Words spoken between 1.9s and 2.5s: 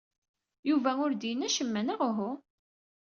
uhu?